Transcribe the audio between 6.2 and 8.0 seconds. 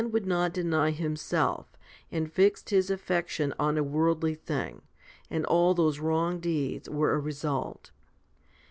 deeds were a result.